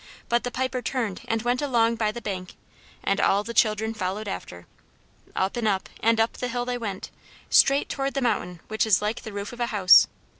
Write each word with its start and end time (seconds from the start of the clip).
But 0.29 0.43
the 0.43 0.49
Piper 0.49 0.81
turned 0.81 1.21
and 1.27 1.43
went 1.43 1.61
along 1.61 1.97
by 1.97 2.11
the 2.11 2.23
bank, 2.23 2.55
and 3.03 3.21
all 3.21 3.43
the 3.43 3.53
children 3.53 3.93
followed 3.93 4.27
after. 4.27 4.65
Up, 5.35 5.55
and 5.55 5.67
up, 5.67 5.89
and 5.99 6.19
up 6.19 6.33
the 6.37 6.47
hill 6.47 6.65
they 6.65 6.75
went, 6.79 7.11
straight 7.51 7.87
toward 7.87 8.15
the 8.15 8.21
mountain 8.21 8.61
which 8.67 8.87
is 8.87 8.99
like 9.03 9.21
the 9.21 9.31
roof 9.31 9.53
of 9.53 9.59
a 9.59 9.67
house. 9.67 10.07